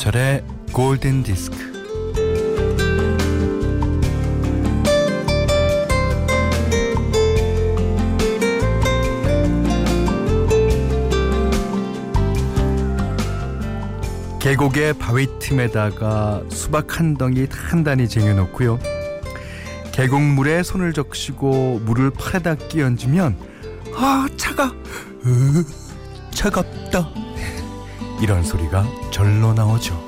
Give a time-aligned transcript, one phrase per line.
[0.00, 0.42] 김현철의
[0.72, 1.56] 골든 디스크.
[14.40, 18.78] 계곡의 바위 틈에다가 수박 한 덩이 단단히 쟁여놓고요.
[19.92, 23.36] 계곡물에 손을 적시고 물을 팔에다 끼얹으면
[23.94, 24.72] 아 차가
[25.26, 25.64] 으,
[26.30, 27.29] 차갑다
[28.20, 29.98] 이런 소리가 절로 나오죠.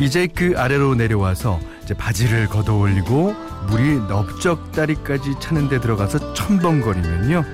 [0.00, 3.34] 이제 그 아래로 내려와서 이제 바지를 걷어 올리고
[3.68, 7.44] 물이 넓적다리까지 차는 데 들어가서 첨벙거리면요.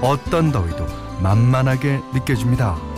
[0.00, 0.86] 어떤 더위도
[1.22, 2.91] 만만하게 느껴집니다.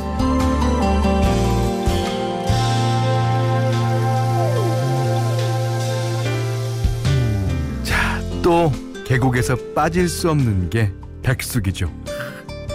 [8.45, 8.71] 또
[9.07, 10.93] 계곡에서 빠질 수 없는 게
[11.23, 11.91] 백숙이죠.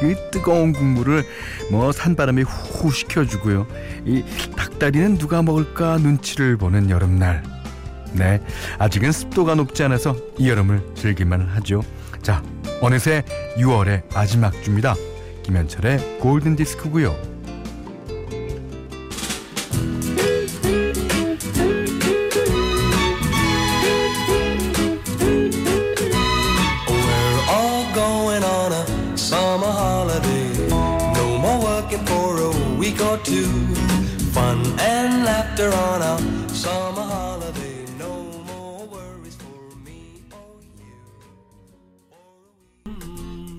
[0.02, 1.24] 이 뜨거운 국물을
[1.70, 3.68] 뭐 산바람이 후 식혀주고요.
[4.04, 4.24] 이
[4.58, 7.44] 닭다리는 누가 먹을까 눈치를 보는 여름날.
[8.14, 8.42] 네,
[8.80, 11.84] 아직은 습도가 높지 않아서 이 여름을 즐길만 하죠.
[12.24, 12.42] 자,
[12.82, 13.24] 어느새
[13.58, 14.96] 6월의 마지막 주입니다.
[15.44, 17.39] 김현철의 골든 디스크고요.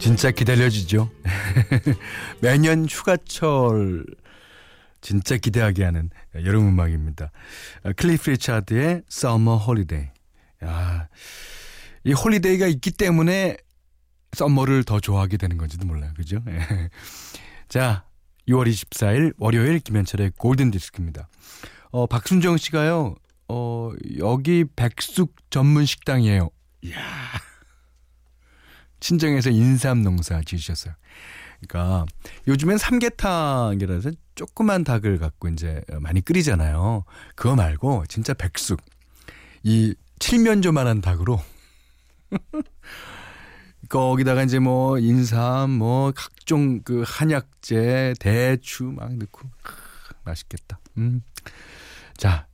[0.00, 1.10] 진짜 기다려지죠.
[2.40, 4.06] 매년 휴가철
[5.02, 7.30] 진짜 기대하게 하는 여름 음악입니다.
[7.96, 10.10] 클리프 리차드의 Summer Holiday.
[10.64, 11.08] 야,
[12.05, 13.56] 이 holiday가 있기 때문에
[14.33, 16.12] summer를 더 좋아하게 되는 건지도 몰라요.
[16.16, 16.42] 그죠?
[17.68, 18.05] 자,
[18.48, 21.28] 6월 24일 월요일 김현철의 골든 디스크입니다.
[21.90, 23.16] 어, 박순정 씨가요.
[23.48, 26.50] 어, 여기 백숙 전문 식당이에요.
[26.83, 26.96] 이야.
[29.00, 30.94] 친정에서 인삼 농사 지으셨어요.
[31.61, 32.06] 그러니까
[32.48, 37.05] 요즘엔 삼계탕이라서 조그만 닭을 갖고 이제 많이 끓이잖아요.
[37.34, 38.80] 그거 말고 진짜 백숙.
[39.62, 41.40] 이 칠면조만한 닭으로
[43.90, 49.74] 거기다가 이제 뭐 인삼 뭐 각종 그 한약재 대추 막 넣고 크,
[50.24, 50.78] 맛있겠다.
[50.96, 51.22] 음.
[52.16, 52.46] 자,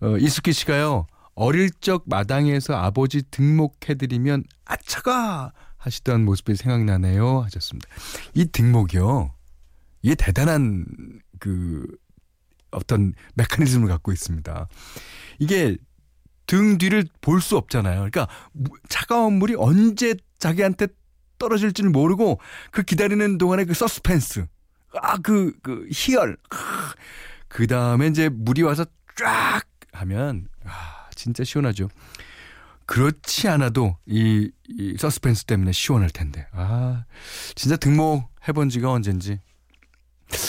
[0.00, 1.06] 어, 이수기 씨가요.
[1.34, 7.88] 어릴 적 마당에서 아버지 등목해드리면 아차가 하시던 모습이 생각나네요 하셨습니다.
[8.34, 9.34] 이 등목이요.
[10.02, 10.84] 이게 대단한
[11.38, 11.86] 그
[12.70, 14.68] 어떤 메커니즘을 갖고 있습니다.
[15.38, 15.76] 이게
[16.46, 17.96] 등 뒤를 볼 수 없잖아요.
[17.96, 20.88] 그러니까 무- 차가운 물이 언제 자기한테
[21.38, 22.40] 떨어질지를 모르고
[22.70, 24.46] 그 기다리는 동안에 그 서스펜스.
[25.00, 26.36] 아, 그, 그 희열.
[27.48, 28.84] 그 다음에 이제 물이 와서
[29.16, 29.62] 쫙
[29.92, 31.88] 하면, 아, 진짜 시원하죠.
[32.88, 36.46] 그렇지 않아도 이, 이 서스펜스 때문에 시원할 텐데.
[36.52, 37.04] 아,
[37.54, 39.40] 진짜 등목 해본 지가 언젠지.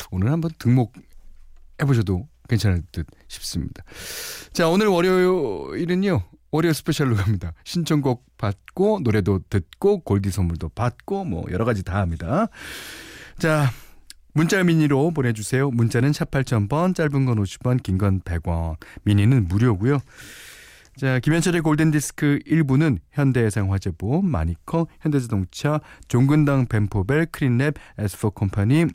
[0.09, 0.93] 오늘 한번 등목
[1.81, 3.83] 해보셔도 괜찮을 듯 싶습니다.
[4.53, 6.23] 자, 오늘 월요일은요.
[6.51, 7.53] 월요 스페셜로 갑니다.
[7.65, 12.47] 신청곡 받고 노래도 듣고 골디 선물도 받고 뭐 여러 가지 다 합니다.
[13.37, 13.69] 자,
[14.33, 15.69] 문자 미니로 보내주세요.
[15.71, 19.99] 문자는 샵 8000번, 짧은 건 50원, 긴 건 100원, 미니는 무료고요.
[20.99, 25.79] 자, 김현철의 골든디스크 1부는 현대해상화재보험, 마니커, 현대자동차,
[26.09, 28.87] 종근당 벤포벨, 크린랩, 에스포컴퍼니,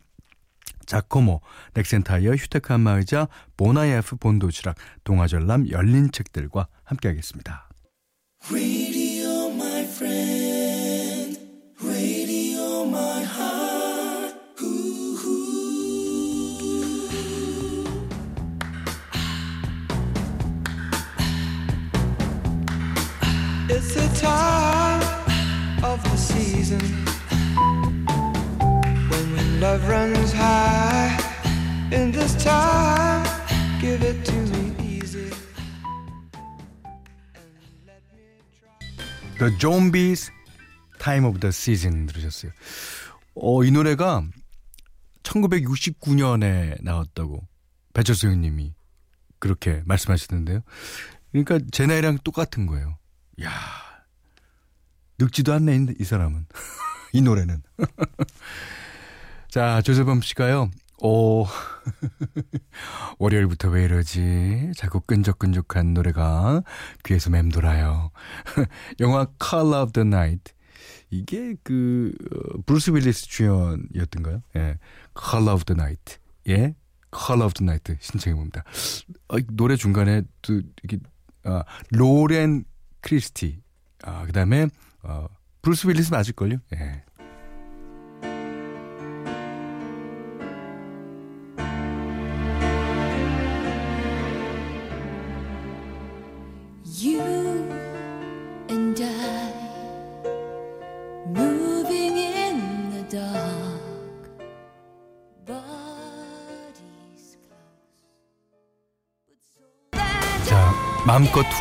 [0.84, 1.40] 자코모,
[1.72, 7.70] 넥센타이어, 휴테크 안마의자, 본아이에프 본도시락, 동아전람 열린 책들과 함께하겠습니다.
[23.74, 25.02] It's the time
[25.82, 26.78] of the season
[29.10, 31.18] when love runs high.
[31.90, 33.26] In this time,
[33.80, 35.28] give it to me easy.
[37.34, 37.50] And
[37.84, 39.38] let me try.
[39.40, 40.30] The Zombies
[41.00, 42.52] Time of the Season 들으셨어요.
[43.34, 44.22] 어, 이 노래가
[45.24, 47.40] 1969년에 나왔다고
[47.92, 48.72] 배철수 형님이
[49.40, 50.60] 그렇게 말씀하시던데요.
[51.32, 52.98] 그러니까 제 나이랑 똑같은 거예요.
[53.42, 53.50] 야
[55.18, 56.46] 늙지도 않네, 이- 이 사람은.
[57.12, 57.62] 이 노래는.
[59.48, 60.70] 자, 조세범 씨가요.
[61.02, 61.44] 오,
[63.18, 64.72] 월요일부터 왜 이러지?
[64.76, 66.62] 자꾸 끈적끈적한 노래가
[67.04, 68.10] 귀에서 맴돌아요.
[69.00, 70.52] 영화 Color of the Night.
[71.10, 74.42] 이게 그 어, 브루스 윌리스 주연이었던가요?
[74.56, 74.78] 예.
[75.20, 76.18] Color of the Night.
[76.48, 76.74] 예.
[77.14, 78.64] Color of the Night 신청해 봅니다.
[79.28, 80.98] 어, 노래 중간에 또 이게
[81.44, 82.64] 아, 로렌
[83.04, 83.62] 크리스티.
[84.02, 84.66] 아, 그 다음에
[85.02, 85.26] 어,
[85.62, 86.58] 브루스 윌리스 맞을걸요?
[86.74, 87.04] 예.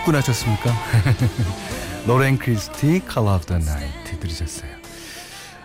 [0.03, 0.71] 후끈하셨습니까?
[2.07, 4.71] 로렌 크리스티 Call of the Night 들으셨어요.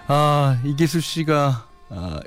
[0.06, 2.20] 아, 이기수 씨가 아,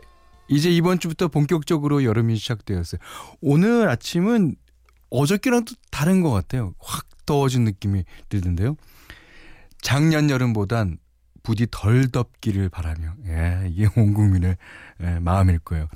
[0.48, 3.00] 이제 이번 주부터 본격적으로 여름이 시작되었어요.
[3.42, 4.56] 오늘 아침은
[5.10, 6.74] 어저께랑 또 다른 것 같아요.
[6.80, 8.76] 확 더워진 느낌이 들던데요.
[9.82, 10.98] 작년 여름보단
[11.44, 14.58] 부디 덜 덥기를 바라며 예, 이게 온 국민의
[15.02, 15.88] 예, 마음일 거예요.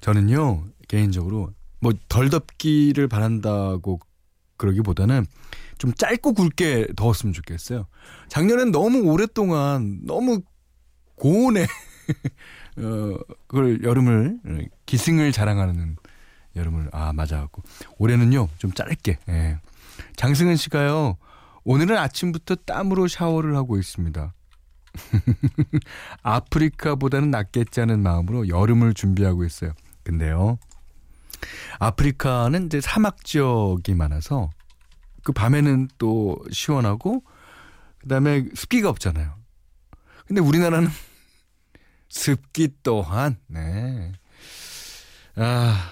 [0.00, 1.50] 저는요 개인적으로
[1.80, 4.00] 뭐 덜 덥기를 바란다고
[4.56, 5.26] 그러기보다는
[5.78, 7.86] 좀 짧고 굵게 더웠으면 좋겠어요.
[8.28, 10.42] 작년엔 너무 오랫동안 너무
[11.16, 11.66] 고온에
[12.78, 15.96] 어 그걸 여름을 어, 기승을 자랑하는
[16.56, 17.62] 여름을 아 맞아갖고
[17.98, 19.58] 올해는요 좀 짧게 예.
[20.16, 21.16] 장승은 씨가요
[21.64, 24.34] 오늘은 아침부터 땀으로 샤워를 하고 있습니다.
[26.22, 29.72] 아프리카보다는 낫겠지 하는 마음으로 여름을 준비하고 있어요.
[30.02, 30.58] 근데요
[31.78, 34.50] 아프리카는 이제 사막 지역이 많아서
[35.22, 37.22] 그 밤에는 또 시원하고
[38.00, 39.34] 그다음에 습기가 없잖아요.
[40.26, 40.88] 근데 우리나라는
[42.08, 44.12] 습기 또한 네.
[45.36, 45.90] 아,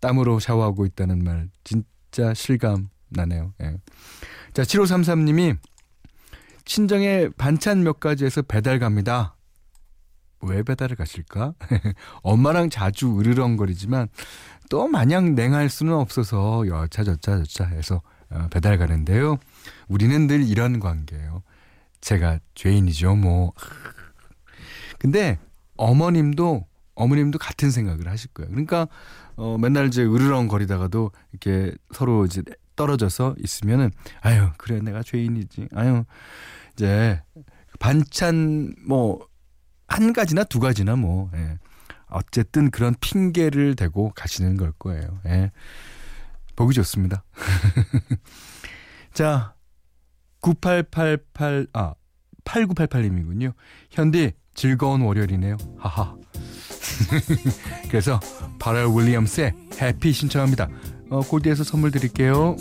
[0.00, 3.52] 땀으로 샤워하고 있다는 말 진짜 실감 나네요.
[3.62, 3.76] 예.
[4.52, 5.58] 자, 7533님이
[6.64, 9.36] 친정에 반찬 몇 가지 해서 배달 갑니다.
[10.42, 11.54] 왜 배달을 가실까?
[12.22, 14.08] 엄마랑 자주 으르렁거리지만
[14.70, 18.00] 또 마냥 냉할 수는 없어서 여차 저차 저차 해서
[18.30, 19.36] 어, 배달 가는데요.
[19.88, 21.42] 우리는 늘 이런 관계예요.
[22.00, 23.52] 제가 죄인이죠, 뭐.
[24.98, 25.38] 근데
[25.76, 28.50] 어머님도 어머님도 같은 생각을 하실 거예요.
[28.50, 28.86] 그러니까
[29.36, 32.42] 어 맨날 이제 으르렁거리다가도 이렇게 서로 이제
[32.76, 33.90] 떨어져서 있으면은
[34.20, 35.68] 아유 그래 내가 죄인이지.
[35.74, 36.04] 아유
[36.74, 37.20] 이제
[37.78, 39.30] 반찬 뭐
[39.90, 41.58] 한 가지나 두 가지나 뭐 예.
[42.10, 45.20] 어쨌든 그런 핑계를 대고 가시는 걸 거예요.
[45.26, 45.50] 예.
[46.56, 47.24] 보기 좋습니다.
[49.14, 49.54] 자,
[50.40, 51.94] 9888, 아,
[52.44, 53.52] 8988님이군요.
[53.90, 55.56] 현디, 즐거운 월요일이네요.
[55.78, 56.16] 하하.
[57.88, 58.20] 그래서
[58.58, 60.68] 바랄 윌리엄스의 해피 신청합니다.
[61.10, 62.56] 어, 골디에서 선물 드릴게요.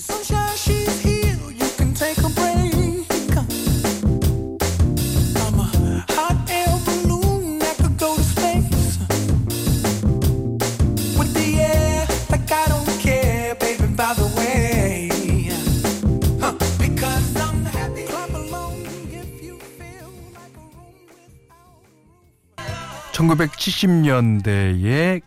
[23.19, 25.21] 1970년대에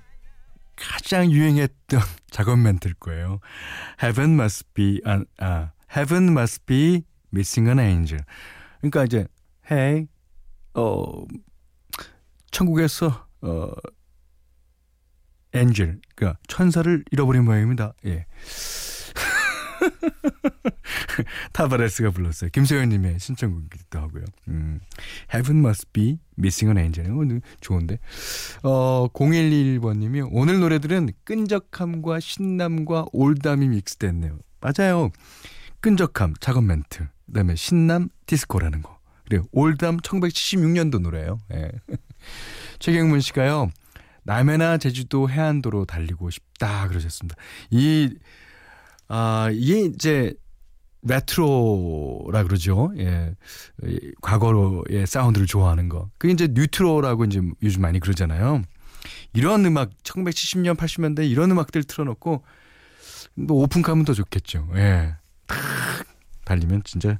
[0.76, 3.40] 가장 유행했던 작업 멘트일 거예요.
[4.02, 8.24] Heaven must be an, 아, Heaven must be missing an angel.
[8.80, 9.26] 그러니까 이제
[9.70, 10.06] Hey,
[10.74, 11.24] 어
[12.50, 13.70] 천국에서 어
[15.54, 17.92] angel, 그러니까 천사를 잃어버린 모양입니다.
[18.06, 18.26] 예.
[21.52, 22.50] 타바레스가 불렀어요.
[22.50, 24.24] 김소연님의 신청곡이기도 하고요.
[24.48, 24.80] 음,
[25.32, 27.08] Heaven must be missing an angel.
[27.08, 27.98] 이거 좋은데.
[28.62, 34.38] 어, 0121번님이 오늘 노래들은 끈적함과 신남과 올담이 믹스됐네요.
[34.60, 35.10] 맞아요.
[35.80, 37.08] 끈적함, 작업 멘트.
[37.26, 38.98] 그 다음에 신남, 디스코라는 거.
[39.28, 41.38] 그리고 올담 1976년도 노래예요.
[41.54, 41.70] 예.
[42.78, 43.70] 최경문 씨가요.
[44.24, 47.36] 남해나 제주도 해안도로 달리고 싶다 그러셨습니다.
[47.70, 48.14] 이
[49.14, 50.32] 아, 이게 이제
[51.02, 52.92] 레트로라 그러죠.
[52.96, 53.34] 예.
[53.84, 56.08] 이 과거의 사운드를 좋아하는 거.
[56.16, 58.62] 그게 이제 뉴트로라고 이제 요즘 많이 그러잖아요.
[59.34, 62.42] 이런 음악 1970년 80년대 이런 음악들 틀어놓고
[63.34, 64.70] 뭐 오픈카면 더 좋겠죠.
[64.76, 65.14] 예.
[65.46, 65.58] 탁
[66.46, 67.18] 달리면 진짜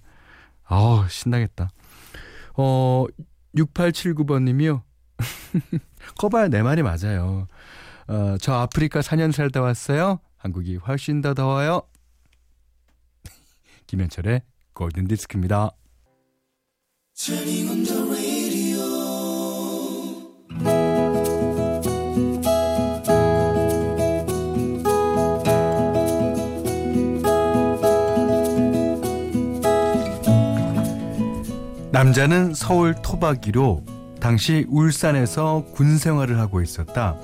[0.65, 1.69] 아우 신나겠다.
[2.57, 3.05] 어
[3.55, 4.83] 6879번 님이요.
[6.17, 7.49] 거봐요 내 말이 맞아요.
[8.09, 10.21] 어, 저 아프리카 4년 살다 왔어요.
[10.43, 11.83] 한국이 훨씬 더 더워요.
[13.87, 15.71] 김현철의 골든 디스크입니다.
[31.93, 33.85] 남자는 서울 토박이로
[34.19, 37.17] 당시 울산에서 군 생활을 하고 있었다.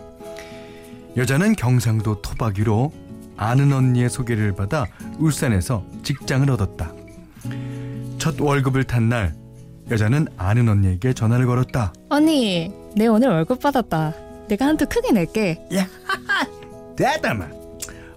[1.17, 3.08] 여자는 경상도 토박이로
[3.39, 4.87] 아는 언니의 소개를 받아
[5.19, 6.93] 울산에서 직장을 얻었다.
[8.19, 9.33] 첫 월급을 탄 날
[9.91, 11.95] 여자는 아는 언니에게 전화를 걸었다.
[12.11, 14.13] 언니, 내 오늘 월급 받았다.
[14.49, 15.59] 내가 한푼 크게 낼게.
[16.97, 17.47] 대담아.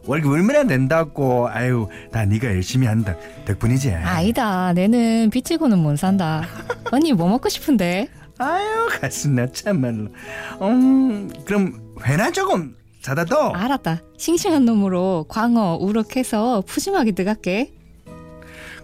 [0.06, 1.48] 월급 얼마나 낸다고.
[1.50, 3.16] 아유, 다 네가 열심히 한다.
[3.46, 3.92] 덕분이지.
[3.94, 6.44] 아니다, 내는 빚지고는 못 산다.
[6.92, 8.10] 언니 뭐 먹고 싶은데?
[8.40, 10.08] 아유, 가슴 나 참말로.
[10.62, 12.76] 음, 그럼 회나 조금
[13.26, 13.50] 둬.
[13.54, 14.02] 알았다.
[14.18, 17.74] 싱싱한 놈으로 광어, 우럭해서 푸짐하게 들어갈게.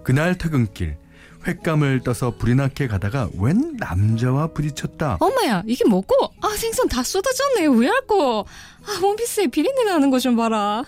[0.04, 0.98] 그날 퇴근길
[1.46, 5.18] 횟감을 떠서 불이 나게 가다가 웬 남자와 부딪혔다.
[5.20, 6.16] 엄마야, 이게 뭐고?
[6.42, 7.68] 아, 생선 다 쏟아졌네.
[7.68, 8.46] 왜 할거?
[8.86, 10.84] 아, 원피스에 비린내 나는 거 좀 봐라.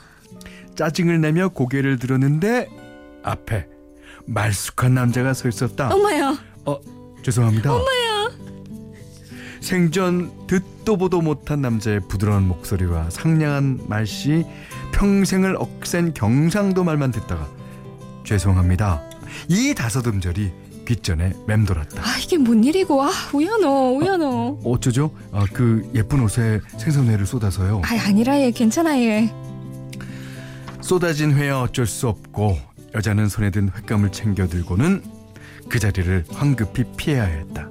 [0.75, 2.69] 짜증을 내며 고개를 들었는데
[3.23, 3.67] 앞에
[4.25, 5.93] 말쑥한 남자가 서 있었다.
[5.93, 6.79] 엄마야, 어,
[7.23, 7.73] 죄송합니다.
[7.73, 8.08] 엄마야.
[9.61, 14.45] 생전 듣도 보도 못한 남자의 부드러운 목소리와 상냥한 말씨
[14.93, 17.47] 평생을 억센 경상도 말만 듣다가
[18.25, 19.01] 죄송합니다.
[19.47, 20.51] 이 다섯 음절이
[20.85, 22.01] 귓전에 맴돌았다.
[22.01, 23.03] 아, 이게 뭔 일이고?
[23.03, 24.59] 아, 우연어, 우연어.
[24.63, 25.11] 어쩌죠?
[25.31, 27.81] 아, 그 예쁜 옷에 생선회를 쏟아서요.
[27.85, 29.31] 아, 아니라 얘, 괜찮아 얘.
[30.81, 32.57] 쏟아진 회야 어쩔 수 없고
[32.95, 35.03] 여자는 손에 든 횟감을 챙겨 들고는
[35.67, 37.69] 그 자리를 황급히 피해야 했다.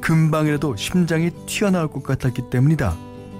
[0.00, 2.94] 금방이라도 심장이 튀어나올 것 같았기 때문이다.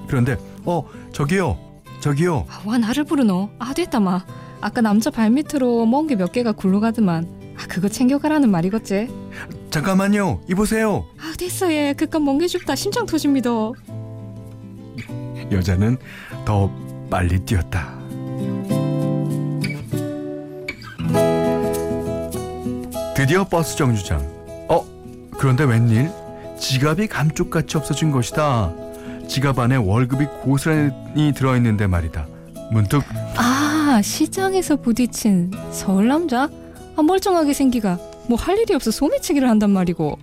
[0.09, 1.59] 그런데 어 저기요
[2.01, 3.51] 저기요 아, 와 나를 부르노?
[3.59, 4.25] 아, 됐다 마.
[4.61, 7.45] 아까 남자 발밑으로 먼게몇 개가 굴러가더만.
[7.57, 9.09] 아, 그거 챙겨가라는 말이겠지?
[9.71, 11.93] 잠깐만요 이보세요 아, 됐어 얘.
[11.93, 12.75] 그깟 멍게 줍다.
[12.75, 13.51] 심장 터집니다.
[15.53, 15.99] 여자는
[16.45, 16.71] 더
[17.11, 17.94] 빨리 뛰었다.
[23.25, 24.21] 드디어 버스 정류장.
[24.69, 24.85] 어,
[25.39, 26.11] 그런데 웬일?
[26.61, 28.71] 지갑이 감쪽같이 없어진 것이다.
[29.27, 32.27] 지갑 안에 월급이 고스란히 들어있는데 말이다.
[32.71, 33.03] 문득
[33.39, 36.51] 아, 시장에서 부딪힌 서울 남자?
[36.97, 37.99] 아, 멀쩡하게 생기가.
[38.29, 40.19] 뭐 할 일이 없어 소매치기를 한단 말이고.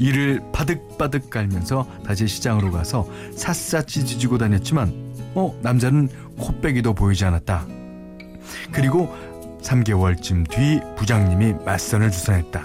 [0.00, 3.06] 이를 바득바득 깔면서 다시 시장으로 가서
[3.36, 4.92] 샅샅이 뒤지고 다녔지만
[5.36, 7.64] 어 남자는 코빼기도 보이지 않았다.
[8.72, 9.08] 그리고
[9.62, 12.62] 3개월쯤 뒤 부장님이 맞선을 주선했다.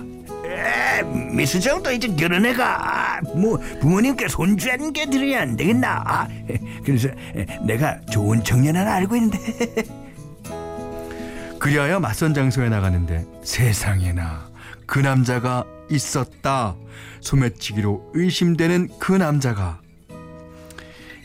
[1.31, 6.27] 미수정도 이제 결혼해가 뭐 부모님께 손주한 게 드려야 안 되겠나 아,
[6.83, 7.09] 그래서
[7.65, 9.37] 내가 좋은 청년 하나 알고 있는데
[11.59, 14.49] 그리하여 맞선 장소에 나가는데 세상에나
[14.85, 16.75] 그 남자가 있었다.
[17.21, 19.79] 소매치기로 의심되는 그 남자가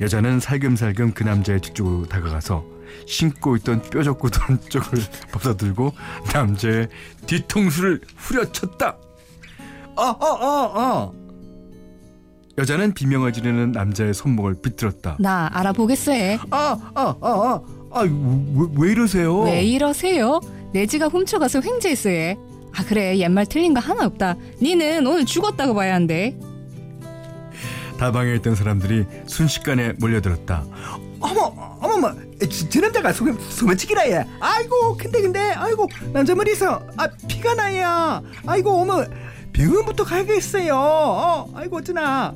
[0.02, 2.64] 여자는 살금살금 그 남자의 뒤쪽으로 다가가서
[3.06, 4.98] 신고 있던 뾰족 굳은 쪽을
[5.30, 5.92] 벗어들고
[6.34, 6.88] 남자의
[7.26, 8.96] 뒤통수를 후려쳤다.
[9.94, 11.12] 어, 어, 어, 어.
[12.58, 15.16] 여자는 비명을 지르는 남자의 손목을 비틀었다.
[15.20, 16.38] 나 알아보겠어 얘.
[16.50, 17.60] 아, 아, 아, 아,
[17.92, 19.40] 아, 왜, 왜 이러세요?
[19.42, 20.40] 왜 이러세요?
[20.72, 22.36] 내 지갑 훔쳐가서 횡재했어 얘.
[22.74, 24.34] 아 그래 옛말 틀린 거 하나 없다.
[24.60, 26.36] 니는 오늘 죽었다고 봐야 한대.
[28.02, 30.64] 다방에 있던 사람들이 순식간에 몰려들었다.
[31.20, 37.06] 어머 어머머 저, 저 남자가 소매, 소매치기라 얘 아이고 근데 근데 아이고 남자 머리에서 아
[37.28, 39.04] 피가 나야 아이고 어머
[39.52, 42.34] 병원부터 가야겠어요 어, 아이고 어쩌나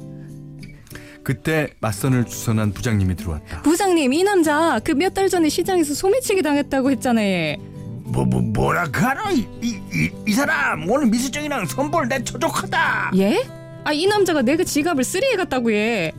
[1.25, 3.63] 그때 맞선을 주선한 부장님이 들어왔다.
[3.63, 7.57] 부장님 이 남자 그 몇 달 전에 시장에서 소매치기 당했다고 했잖아 얘.
[8.05, 13.43] 뭐, 뭐 뭐라 카노 이, 이, 이, 이 사람 오늘 미수정이랑 선볼 내 초족하다 예?
[13.87, 16.13] 아 이 남자가 내그 지갑을 쓰리해 갔다고 얘.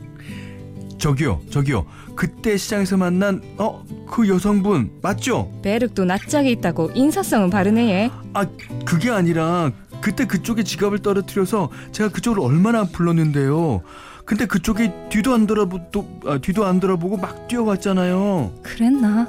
[0.98, 1.86] 저기요, 저기요.
[2.16, 5.52] 그때 시장에서 만난 어 그 여성분 맞죠?
[5.62, 8.10] 배륵도 낯짝에 있다고 인사성은 바르네 얘.
[8.32, 8.46] 아
[8.86, 9.70] 그게 아니라
[10.00, 13.82] 그때 그쪽에 지갑을 떨어뜨려서 제가 그쪽으로 얼마나 불렀는데요.
[14.24, 18.50] 근데 그쪽이 뒤도 안 돌아보고 아, 뒤도 안 돌아보고 막 뛰어왔잖아요.
[18.62, 19.28] 그랬나?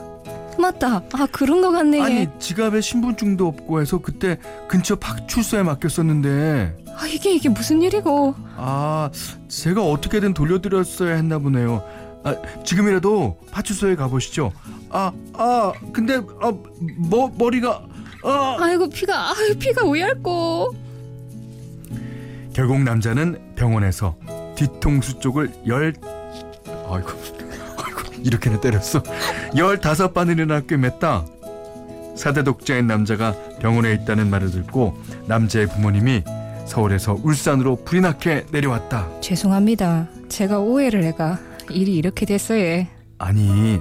[0.58, 1.04] 맞다.
[1.14, 2.02] 아 그런 거 같네.
[2.02, 2.30] 아니 얘.
[2.40, 4.38] 지갑에 신분증도 없고 해서 그때
[4.70, 6.89] 근처 파출소에 맡겼었는데 아
[7.20, 8.34] 이게 이게 무슨 일이고?
[8.56, 9.10] 아
[9.50, 11.84] 제가 어떻게든 돌려드렸어야 했나 보네요.
[12.24, 14.52] 아 지금이라도 파출소에 가보시죠.
[14.90, 16.52] 아 아 근데 아
[16.98, 17.84] 머 머리가
[18.24, 20.74] 아 아이고 피가 아유 피가 오얇고.
[22.54, 24.16] 결국 남자는 병원에서
[24.56, 25.94] 뒤통수 쪽을 열
[26.90, 27.10] 아이고
[27.78, 29.02] 아이고 이렇게나 때렸어
[29.56, 31.26] 열다섯 바늘이나 꿰맸다
[32.18, 34.98] 사대 독자인 남자가 병원에 있다는 말을 듣고
[35.28, 36.24] 남자의 부모님이
[36.74, 40.08] 서울에서 울산으로 불이 나게 내려왔다 죄송합니다.
[40.30, 41.40] 제가 오해를 해가
[41.72, 42.88] 일이 이렇게 됐어 얘.
[43.18, 43.80] 아니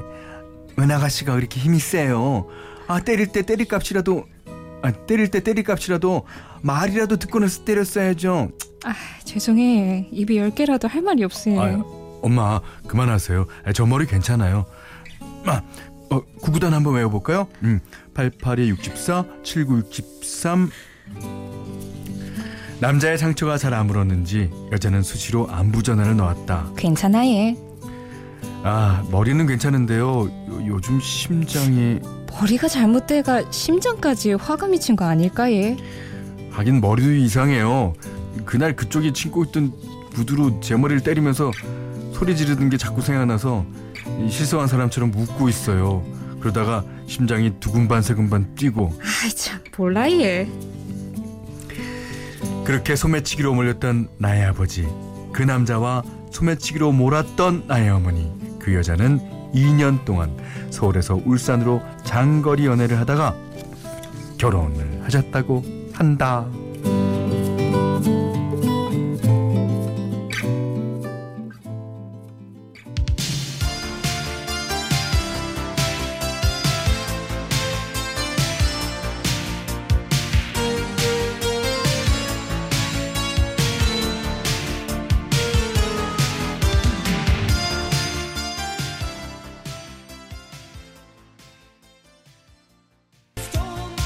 [0.78, 2.46] 은 아가씨가 그렇게 힘이 세요
[2.86, 4.24] 아 때릴 때 때릴 값이라도
[4.80, 6.24] 아, 때릴 때 때릴 값이라도
[6.62, 8.50] 말이라도 듣고 나서 때렸어야죠.
[8.84, 10.08] 아, 죄송해.
[10.12, 11.60] 입이 열 개라도 할 말이 없어요.
[11.60, 13.46] 아유, 엄마 그만하세요.
[13.64, 14.66] 아, 저 머리 괜찮아요.
[15.46, 15.62] 아,
[16.10, 17.48] 어, 구구단 한번 외워볼까요?
[17.64, 17.80] 음,
[18.14, 20.70] 88에 64, 79, 63.
[22.80, 26.70] 남자의 상처가 잘안 물었는지 여자는 수시로 안부 전화를 넣었다.
[26.76, 27.56] 괜찮아 얘.
[28.62, 30.06] 아 머리는 괜찮은데요.
[30.06, 31.98] 요, 요 즘 심장이
[32.30, 35.76] 머리가 잘못돼가 심장까지 화가 미친 거 아닐까 얘.
[36.52, 37.94] 하긴 머리도 이상해요.
[38.44, 39.72] 그날 그쪽이 친고 있던
[40.14, 41.50] 구두로 제 머리를 때리면서
[42.12, 43.64] 소리 지르는 게 자꾸 생각나서
[44.24, 46.04] 이 실수한 사람처럼 웃고 있어요.
[46.40, 48.92] 그러다가 심장이 두근반 세근반 뛰고
[49.24, 50.48] 아이 참 몰라 얘.
[52.68, 54.86] 그렇게 소매치기로 몰렸던 나의 아버지
[55.32, 59.20] 그 남자와 소매치기로 몰았던 나의 어머니 그 여자는
[59.54, 60.36] 2년 동안
[60.68, 63.34] 서울에서 울산으로 장거리 연애를 하다가
[64.36, 66.46] 결혼을 하셨다고 한다.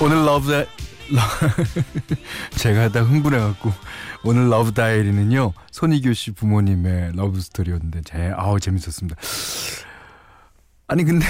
[0.02, 0.64] 오늘 러브 다
[2.58, 3.70] 제가 다 흥분해갖고
[4.24, 9.14] 오늘 러브 다이어리는요 손희교 씨 부모님의 러브 스토리였는데 제 아우 재밌었습니다.
[10.88, 11.24] 아니 근데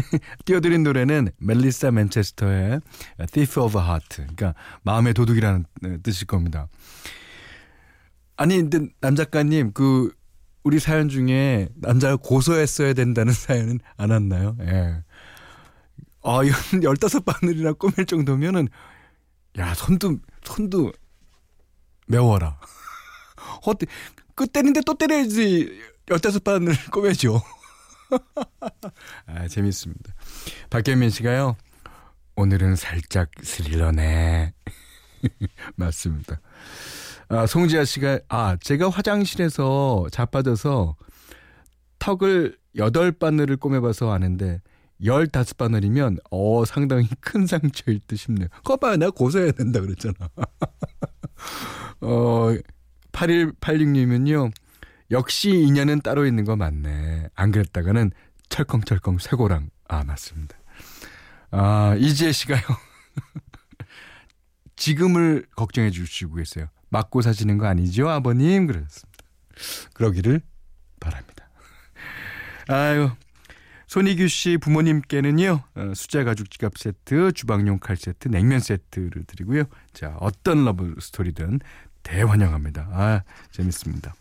[0.44, 2.82] 띄워드린 노래는 멜리사 맨체스터의
[3.32, 5.64] Thief of Heart 그러니까 마음의 도둑이라는
[6.02, 6.68] 뜻일 겁니다.
[8.36, 10.12] 아니 근데 남 작가님 그
[10.64, 14.54] 우리 사연 중에 남자가 고소했어야 된다는 사연은 안 왔나요?
[14.60, 15.02] 예.
[16.22, 16.40] 아,
[16.82, 18.68] 열다섯 바늘이나 꼬맬 정도면은,
[19.58, 20.92] 야, 손도, 손도
[22.06, 22.58] 매워라.
[23.64, 23.86] 어때,
[24.34, 25.80] 끝 때리는데 또 때려야지.
[26.10, 27.40] 열다섯 바늘 꼬매죠.
[29.26, 30.14] 아, 재밌습니다.
[30.70, 31.56] 박현민 씨가요,
[32.36, 34.54] 오늘은 살짝 스릴러네.
[35.76, 36.40] 맞습니다.
[37.28, 40.96] 아, 송지아 씨가, 아, 제가 화장실에서 자빠져서
[41.98, 44.62] 턱을 여덟 바늘을 꼬매봐서 아는데,
[45.02, 48.48] 15바늘이면 어 상당히 큰 상처일 듯 싶네요.
[48.64, 50.14] 거봐 내가 고소해야 된다 그랬잖아.
[52.00, 52.54] 어
[53.12, 54.50] 8186님은요.
[55.10, 57.28] 역시 인연은 따로 있는 거 맞네.
[57.34, 58.10] 안 그랬다가는
[58.48, 59.70] 철컹철컹 쇠고랑.
[59.88, 60.56] 아 맞습니다.
[61.50, 62.60] 아 이지혜 씨가요.
[64.76, 66.66] 지금을 걱정해 주시고 계세요.
[66.90, 68.66] 맞고 사시는 거 아니죠 아버님?
[68.66, 69.24] 그랬습니다.
[69.94, 70.40] 그러기를
[71.00, 71.48] 바랍니다.
[72.68, 73.10] 아유
[73.88, 79.64] 손희규 씨 부모님께는요 어, 수제 가죽 지갑 세트, 주방용 칼 세트, 냉면 세트를 드리고요.
[79.94, 81.60] 자 어떤 러브 스토리든
[82.02, 82.88] 대환영합니다.
[82.92, 84.14] 아 재밌습니다.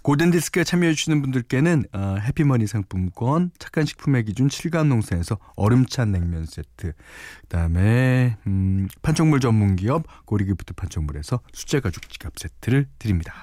[0.00, 6.92] 골든 디스크에 참여해 주시는 분들께는 어, 해피머니 상품권, 착한 식품의 기준 칠갑농산에서 얼음찬 냉면 세트,
[6.92, 13.34] 그 다음에 음, 판촉물 전문 기업 고려기프트 판촉물에서 수제 가죽 지갑 세트를 드립니다.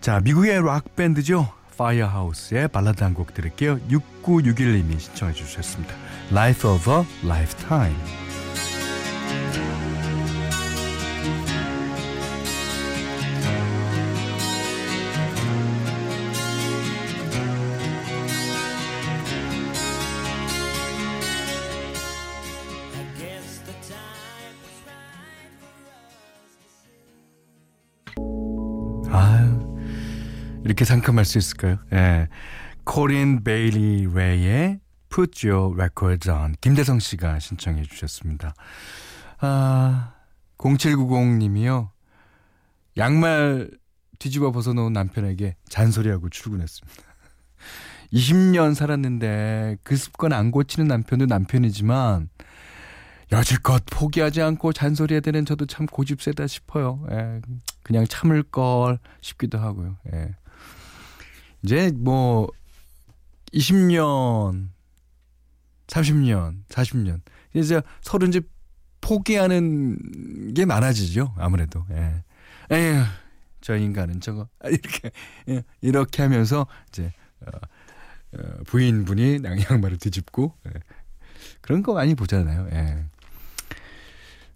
[0.00, 1.59] 자 미국의 락 밴드죠.
[1.80, 3.78] 파이어하우스의 발라드 한 곡 들을게요.
[3.88, 5.94] 6961님이 신청해 주셨습니다.
[6.30, 8.29] Life of a Lifetime.
[30.80, 31.78] 이렇게 상큼할 수 있을까요?
[31.92, 32.28] 예.
[32.84, 38.54] 코린 베일리 웨이의 Put Your Records On 김대성 씨가 신청해 주셨습니다.
[39.40, 40.14] 아,
[40.56, 41.90] 0790님이요.
[42.96, 43.70] 양말
[44.18, 47.02] 뒤집어 벗어놓은 남편에게 잔소리하고 출근했습니다.
[48.14, 52.30] 20년 살았는데 그 습관 안 고치는 남편도 남편이지만
[53.32, 57.06] 여지껏 포기하지 않고 잔소리해야 되는 저도 참 고집 세다 싶어요.
[57.10, 57.42] 예,
[57.82, 59.98] 그냥 참을 걸 싶기도 하고요.
[60.14, 60.34] 예.
[61.62, 62.48] 이제 뭐
[63.52, 64.68] 20년,
[65.86, 67.20] 30년, 40년
[67.54, 68.40] 이제 서로 이제
[69.00, 71.34] 포기하는 게 많아지죠.
[71.36, 71.84] 아무래도.
[71.90, 72.22] 예.
[72.70, 73.02] 에휴,
[73.60, 75.10] 저 인간은 저거 아, 이렇게
[75.48, 77.50] 예, 이렇게 하면서 이제 어,
[78.38, 80.72] 어, 부인분이 양말을 뒤집고 예.
[81.60, 82.68] 그런 거 많이 보잖아요.
[82.72, 83.04] 예.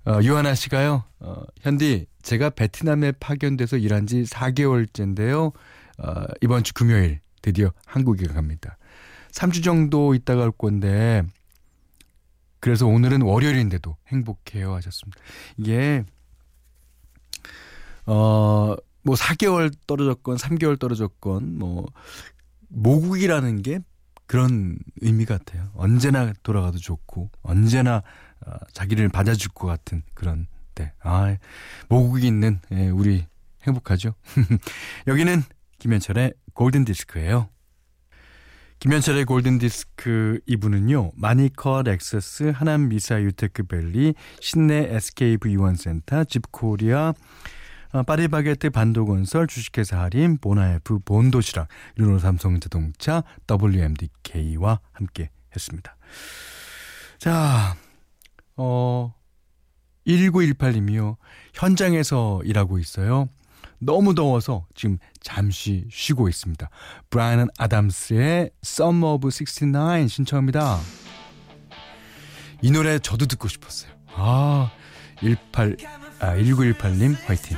[0.06, 1.04] 어, 유하나 씨가요.
[1.20, 5.52] 어, 현디 제가 베트남에 파견돼서 일한 지 4개월째인데요.
[5.98, 8.78] 어, 이번 주 금요일 드디어 한국에 갑니다.
[9.32, 11.22] 3주 정도 있다가 올 건데
[12.60, 15.20] 그래서 오늘은 월요일인데도 행복해요 하셨습니다.
[15.56, 16.04] 이게
[18.06, 21.86] 어, 뭐 4개월 떨어졌건 3개월 떨어졌건 뭐
[22.68, 23.80] 모국이라는 게
[24.26, 25.70] 그런 의미 같아요.
[25.74, 28.02] 언제나 돌아가도 좋고 언제나
[28.46, 30.92] 어, 자기를 받아줄 것 같은 그런 때.
[31.02, 31.36] 아,
[31.88, 33.26] 모국이 있는 예, 우리
[33.66, 34.14] 행복하죠.
[35.06, 35.42] 여기는
[35.84, 37.50] 김현철의 골든 디스크예요.
[38.78, 41.10] 김현철의 골든 디스크 2부는요.
[41.14, 47.12] 마니커 렉서스 하남 미사 유테크밸리 신내 SK V1 센터 집코리아
[47.92, 55.96] 어, 파리바게트 반도건설 주식회사 할인 보나에프 본도시락 르노 삼성자동차 WMDK와 함께 했습니다.
[57.18, 57.76] 자,
[58.56, 59.14] 어
[60.06, 61.18] 1918님이요.
[61.52, 63.28] 현장에서 일하고 있어요.
[63.84, 66.68] 너무 더워서 지금 잠시 쉬고 있습니다.
[67.10, 70.78] 브라이언 아담스의 Summer of 69 신청합니다.
[72.62, 73.92] 이 노래 저도 듣고 싶었어요.
[74.14, 74.70] 아,
[75.22, 75.76] 18,
[76.20, 77.56] 아, 1918님 화이팅.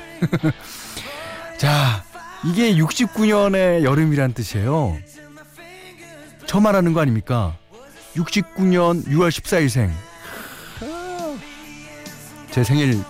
[1.58, 2.04] 자,
[2.44, 4.98] 이게 69년의 여름이란 뜻이에요.
[6.46, 7.56] 처음 말하는 거 아닙니까?
[8.14, 9.90] 69년 6월 14일생.
[12.50, 13.02] 제 생일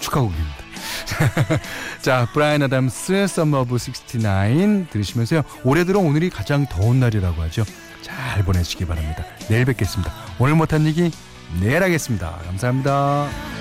[0.00, 0.67] 축하곡입니다.
[2.02, 5.42] 자, 브라이언 아담스 Summer of 69 들으시면서요.
[5.64, 7.64] 올해 들어 오늘이 가장 더운 날이라고 하죠.
[8.02, 9.24] 잘 보내시기 바랍니다.
[9.48, 10.12] 내일 뵙겠습니다.
[10.38, 11.10] 오늘 못한 얘기
[11.60, 12.38] 내일 하겠습니다.
[12.46, 13.57] 감사합니다.